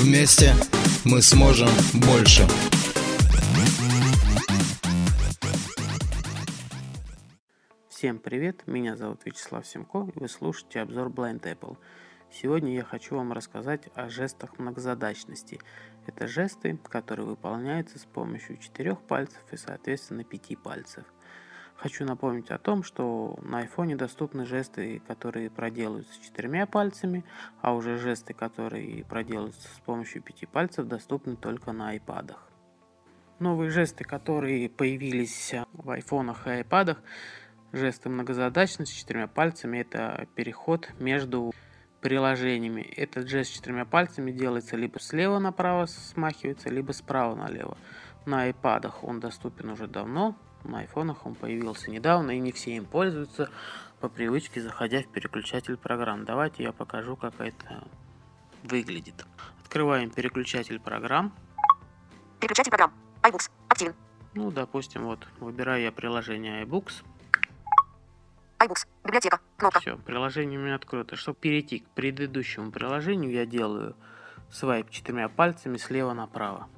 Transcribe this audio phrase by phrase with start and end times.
[0.00, 0.54] Вместе
[1.04, 1.68] мы сможем
[2.06, 2.46] больше.
[7.88, 11.76] Всем привет, меня зовут Вячеслав Семко, и вы слушаете обзор Blind Apple.
[12.30, 15.58] Сегодня я хочу вам рассказать о жестах многозадачности.
[16.06, 21.06] Это жесты, которые выполняются с помощью четырех пальцев и, соответственно, пяти пальцев.
[21.78, 27.24] Хочу напомнить о том, что на iPhone доступны жесты, которые проделываются четырьмя пальцами,
[27.62, 32.34] а уже жесты, которые проделываются с помощью пяти пальцев, доступны только на iPad.
[33.38, 36.98] Новые жесты, которые появились в айфонах и айпадах,
[37.70, 41.52] Жесты многозадачность с четырьмя пальцами– это переход между
[42.00, 42.80] приложениями.
[42.80, 47.76] Этот жест с четырьмя пальцами делается либо слева направо смахивается, либо справа налево.
[48.24, 52.84] На iPad он доступен уже давно, на айфонах он появился недавно, и не все им
[52.84, 53.50] пользуются
[54.00, 56.24] по привычке, заходя в переключатель программ.
[56.24, 57.86] Давайте я покажу, как это
[58.62, 59.26] выглядит.
[59.62, 61.32] Открываем переключатель программ.
[62.40, 62.92] Переключатель программ.
[63.22, 63.50] iBooks.
[63.68, 63.94] Активен.
[64.34, 67.02] Ну, допустим, вот выбираю я приложение iBooks
[68.58, 68.86] iBooks.
[69.04, 69.40] Библиотека.
[69.56, 69.80] Кнопка.
[69.80, 71.14] Все, приложение у меня открыто.
[71.14, 73.94] Чтобы перейти к предыдущему приложению, я делаю
[74.50, 76.68] свайп четырьмя пальцами слева направо.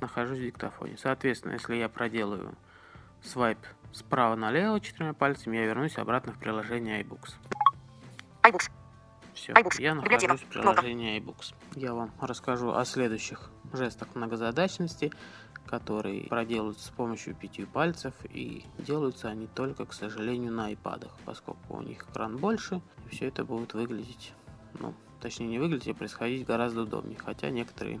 [0.00, 0.96] Нахожусь в диктофоне.
[0.96, 2.54] Соответственно, если я проделаю
[3.22, 3.58] свайп
[3.92, 7.34] справа налево четырьмя пальцами, я вернусь обратно в приложение iBooks.
[8.42, 8.70] iBooks.
[9.34, 9.80] Все, iBooks.
[9.80, 10.32] я Библиотека.
[10.32, 11.54] нахожусь в приложении iBooks.
[11.74, 15.12] Я вам расскажу о следующих жестах многозадачности,
[15.66, 21.76] которые проделываются с помощью пяти пальцев и делаются они только, к сожалению, на iPad, поскольку
[21.76, 24.32] у них экран больше, и все это будет выглядеть,
[24.78, 28.00] ну, точнее не выглядеть, а происходить гораздо удобнее, хотя некоторые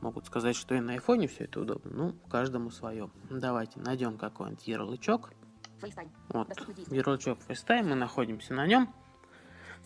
[0.00, 3.10] могут сказать, что и на iPhone все это удобно, ну, каждому свое.
[3.30, 5.32] Давайте найдем какой-нибудь ярлычок.
[6.28, 6.48] Вот,
[6.90, 8.92] ярлычок FaceTime, мы находимся на нем.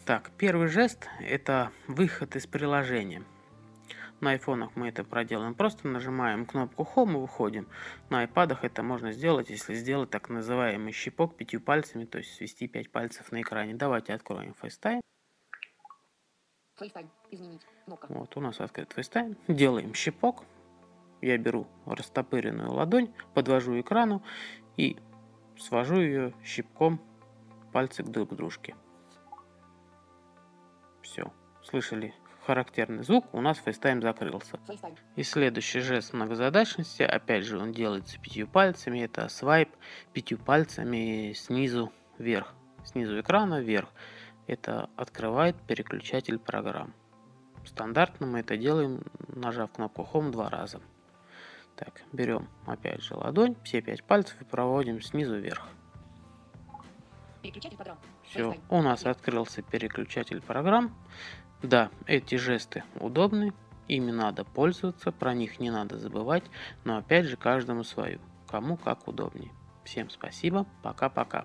[0.04, 3.24] Так, первый жест– это выход из приложения.
[4.20, 5.54] На айфонах мы это проделаем.
[5.54, 7.68] Просто нажимаем кнопку Home и выходим.
[8.10, 12.66] На айпадах это можно сделать, если сделать так называемый щипок пятью пальцами, то есть свести
[12.66, 13.74] пять пальцев на экране.
[13.74, 15.00] Давайте откроем FaceTime.
[16.80, 17.08] FaceTime.
[17.30, 17.62] Изменить.
[17.84, 18.06] Кнопка.
[18.10, 19.36] Вот у нас открыт FaceTime.
[19.48, 20.44] Делаем щипок.
[21.20, 24.22] Я беру растопыренную ладонь, подвожу экрану
[24.76, 24.96] и
[25.58, 27.00] свожу ее щипком
[27.72, 28.76] пальцы друг к дружке.
[31.02, 31.32] Все.
[31.64, 32.14] Слышали
[32.46, 34.58] характерный звук, у нас FaceTime закрылся.
[34.66, 34.96] FaceTime.
[35.16, 39.68] И следующий жест многозадачности, опять же он делается пятью пальцами, это свайп
[40.12, 43.90] пятью пальцами снизу вверх, снизу экрана вверх.
[44.48, 46.94] Это открывает переключатель программ.
[47.66, 50.80] Стандартно мы это делаем, нажав кнопку Home два раза.
[51.76, 55.68] Так, берем опять же ладонь, все пять пальцев и проводим снизу вверх.
[58.22, 60.96] Все, у нас открылся переключатель программ.
[61.62, 63.52] Да, эти жесты удобны,
[63.86, 66.44] ими надо пользоваться, про них не надо забывать,
[66.84, 69.52] но опять же каждому свою, кому как удобнее.
[69.84, 71.44] Всем спасибо, пока-пока.